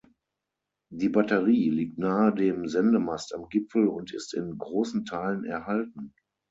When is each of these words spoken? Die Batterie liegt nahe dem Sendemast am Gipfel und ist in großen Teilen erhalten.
Die 0.91 1.09
Batterie 1.09 1.69
liegt 1.69 1.99
nahe 1.99 2.33
dem 2.33 2.67
Sendemast 2.67 3.35
am 3.35 3.49
Gipfel 3.49 3.87
und 3.87 4.11
ist 4.15 4.33
in 4.33 4.57
großen 4.57 5.05
Teilen 5.05 5.45
erhalten. 5.45 6.15